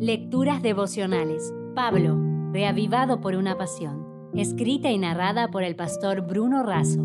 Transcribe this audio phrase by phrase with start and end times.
[0.00, 1.52] Lecturas devocionales.
[1.74, 2.16] Pablo,
[2.52, 4.30] reavivado por una pasión.
[4.32, 7.04] Escrita y narrada por el pastor Bruno Razo.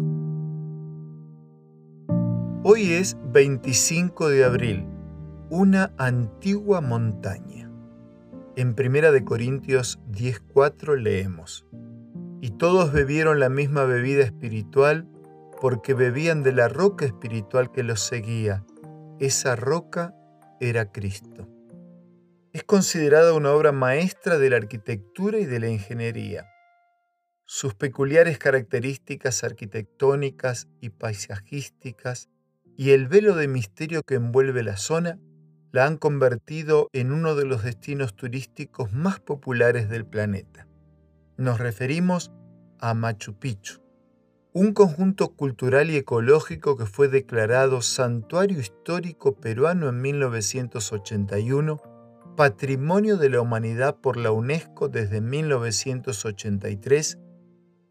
[2.63, 4.85] Hoy es 25 de abril,
[5.49, 7.71] una antigua montaña.
[8.55, 11.65] En 1 de Corintios 10:4 leemos:
[12.41, 15.07] Y todos bebieron la misma bebida espiritual
[15.59, 18.63] porque bebían de la roca espiritual que los seguía.
[19.19, 20.13] Esa roca
[20.59, 21.52] era Cristo.
[22.63, 26.47] Es considerada una obra maestra de la arquitectura y de la ingeniería.
[27.43, 32.29] Sus peculiares características arquitectónicas y paisajísticas
[32.77, 35.19] y el velo de misterio que envuelve la zona
[35.73, 40.65] la han convertido en uno de los destinos turísticos más populares del planeta.
[41.35, 42.31] Nos referimos
[42.79, 43.81] a Machu Picchu,
[44.53, 51.92] un conjunto cultural y ecológico que fue declarado Santuario Histórico Peruano en 1981,
[52.35, 57.19] Patrimonio de la Humanidad por la UNESCO desde 1983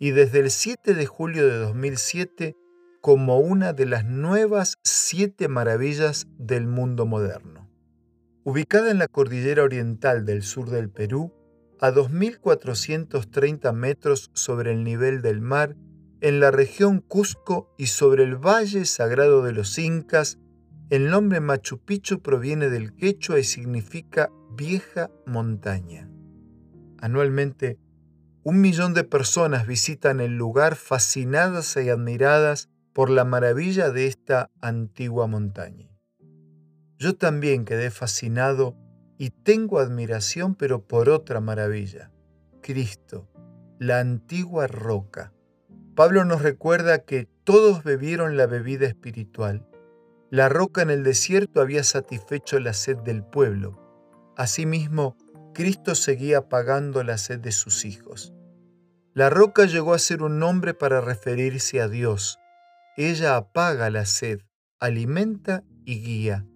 [0.00, 2.56] y desde el 7 de julio de 2007
[3.00, 7.70] como una de las nuevas siete maravillas del mundo moderno.
[8.42, 11.32] Ubicada en la cordillera oriental del sur del Perú,
[11.80, 15.76] a 2.430 metros sobre el nivel del mar,
[16.20, 20.38] en la región Cusco y sobre el Valle Sagrado de los Incas,
[20.92, 26.10] el nombre Machu Picchu proviene del quechua y significa vieja montaña.
[26.98, 27.78] Anualmente,
[28.42, 34.50] un millón de personas visitan el lugar fascinadas y admiradas por la maravilla de esta
[34.60, 35.88] antigua montaña.
[36.98, 38.76] Yo también quedé fascinado
[39.16, 42.12] y tengo admiración pero por otra maravilla,
[42.60, 43.30] Cristo,
[43.78, 45.32] la antigua roca
[45.94, 49.68] Pablo nos recuerda que todos bebieron la bebida espiritual.
[50.32, 53.78] La roca en el desierto había satisfecho la sed del pueblo.
[54.34, 55.18] Asimismo,
[55.52, 58.32] Cristo seguía apagando la sed de sus hijos.
[59.12, 62.38] La roca llegó a ser un nombre para referirse a Dios.
[62.96, 64.40] Ella apaga la sed,
[64.80, 66.46] alimenta y guía.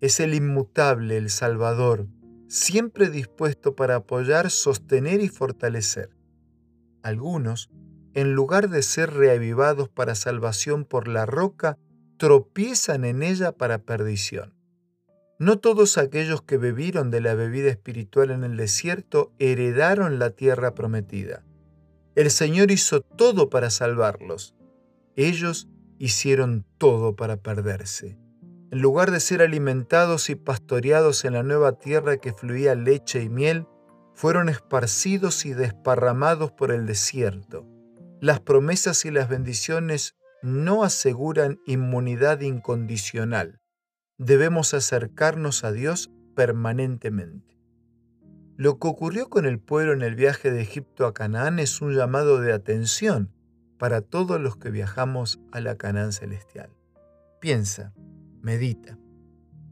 [0.00, 2.06] Es el inmutable, el Salvador,
[2.46, 6.10] siempre dispuesto para apoyar, sostener y fortalecer.
[7.02, 7.70] Algunos
[8.14, 11.76] en lugar de ser reavivados para salvación por la roca,
[12.16, 14.54] tropiezan en ella para perdición.
[15.38, 20.74] No todos aquellos que bebieron de la bebida espiritual en el desierto heredaron la tierra
[20.74, 21.44] prometida.
[22.14, 24.54] El Señor hizo todo para salvarlos.
[25.14, 25.68] Ellos
[25.98, 28.16] hicieron todo para perderse.
[28.70, 33.28] En lugar de ser alimentados y pastoreados en la nueva tierra que fluía leche y
[33.28, 33.66] miel,
[34.14, 37.66] fueron esparcidos y desparramados por el desierto.
[38.20, 43.58] Las promesas y las bendiciones no aseguran inmunidad incondicional.
[44.16, 47.58] Debemos acercarnos a Dios permanentemente.
[48.56, 51.96] Lo que ocurrió con el pueblo en el viaje de Egipto a Canaán es un
[51.96, 53.34] llamado de atención
[53.76, 56.70] para todos los que viajamos a la Canaán celestial.
[57.40, 57.92] Piensa,
[58.40, 59.00] medita,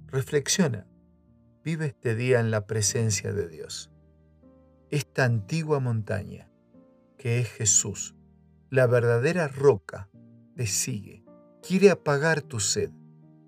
[0.08, 0.88] reflexiona,
[1.62, 3.92] vive este día en la presencia de Dios.
[4.90, 6.50] Esta antigua montaña,
[7.16, 8.16] que es Jesús,
[8.70, 10.10] la verdadera roca
[10.54, 11.25] te sigue,
[11.66, 12.91] quiere apagar tu sed,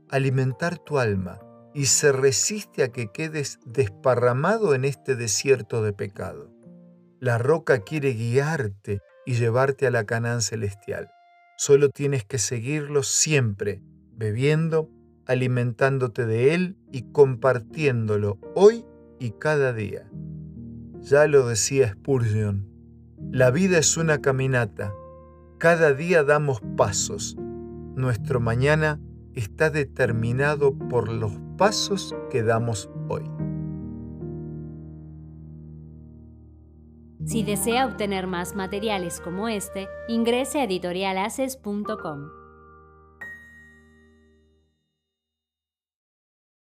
[0.08, 1.40] alimentar tu alma
[1.74, 6.50] y se resiste a que quedes desparramado en este desierto de pecado.
[7.20, 11.10] La roca quiere guiarte y llevarte a la Canaán celestial.
[11.58, 14.90] Solo tienes que seguirlo siempre, bebiendo,
[15.26, 18.84] alimentándote de él y compartiéndolo hoy
[19.18, 20.08] y cada día.
[21.00, 22.68] Ya lo decía Spurgeon,
[23.30, 24.92] la vida es una caminata
[25.58, 27.36] cada día damos pasos.
[27.94, 29.00] Nuestro mañana
[29.34, 33.24] está determinado por los pasos que damos hoy.
[37.24, 42.45] Si desea obtener más materiales como este, ingrese a editorialaces.com.